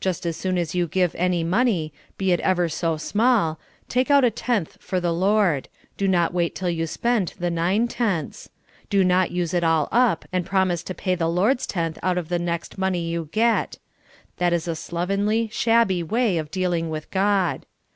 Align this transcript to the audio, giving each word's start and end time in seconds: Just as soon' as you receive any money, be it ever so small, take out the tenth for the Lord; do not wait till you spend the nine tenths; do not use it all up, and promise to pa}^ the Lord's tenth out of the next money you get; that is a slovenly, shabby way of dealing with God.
Just 0.00 0.26
as 0.26 0.36
soon' 0.36 0.58
as 0.58 0.74
you 0.74 0.86
receive 0.86 1.14
any 1.14 1.44
money, 1.44 1.92
be 2.18 2.32
it 2.32 2.40
ever 2.40 2.68
so 2.68 2.96
small, 2.96 3.60
take 3.88 4.10
out 4.10 4.22
the 4.22 4.30
tenth 4.32 4.76
for 4.80 4.98
the 4.98 5.12
Lord; 5.14 5.68
do 5.96 6.08
not 6.08 6.34
wait 6.34 6.56
till 6.56 6.68
you 6.68 6.84
spend 6.84 7.34
the 7.38 7.48
nine 7.48 7.86
tenths; 7.86 8.50
do 8.90 9.04
not 9.04 9.30
use 9.30 9.54
it 9.54 9.62
all 9.62 9.88
up, 9.92 10.24
and 10.32 10.44
promise 10.44 10.82
to 10.82 10.94
pa}^ 10.94 11.16
the 11.16 11.28
Lord's 11.28 11.68
tenth 11.68 11.96
out 12.02 12.18
of 12.18 12.28
the 12.28 12.40
next 12.40 12.76
money 12.76 13.02
you 13.08 13.28
get; 13.30 13.78
that 14.38 14.52
is 14.52 14.66
a 14.66 14.74
slovenly, 14.74 15.48
shabby 15.52 16.02
way 16.02 16.38
of 16.38 16.50
dealing 16.50 16.90
with 16.90 17.08
God. 17.12 17.64